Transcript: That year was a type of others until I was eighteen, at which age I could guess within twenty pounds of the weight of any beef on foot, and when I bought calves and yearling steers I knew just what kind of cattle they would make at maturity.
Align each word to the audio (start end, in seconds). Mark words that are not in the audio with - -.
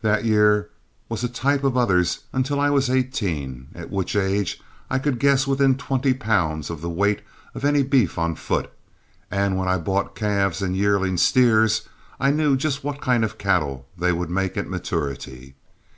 That 0.00 0.24
year 0.24 0.70
was 1.08 1.24
a 1.24 1.28
type 1.28 1.64
of 1.64 1.76
others 1.76 2.20
until 2.32 2.60
I 2.60 2.70
was 2.70 2.88
eighteen, 2.88 3.66
at 3.74 3.90
which 3.90 4.14
age 4.14 4.60
I 4.88 5.00
could 5.00 5.18
guess 5.18 5.44
within 5.48 5.76
twenty 5.76 6.14
pounds 6.14 6.70
of 6.70 6.82
the 6.82 6.88
weight 6.88 7.20
of 7.52 7.64
any 7.64 7.82
beef 7.82 8.16
on 8.16 8.36
foot, 8.36 8.70
and 9.28 9.58
when 9.58 9.66
I 9.66 9.78
bought 9.78 10.14
calves 10.14 10.62
and 10.62 10.76
yearling 10.76 11.16
steers 11.16 11.88
I 12.20 12.30
knew 12.30 12.56
just 12.56 12.84
what 12.84 13.00
kind 13.00 13.24
of 13.24 13.38
cattle 13.38 13.88
they 13.98 14.12
would 14.12 14.30
make 14.30 14.56
at 14.56 14.68
maturity. 14.70 15.56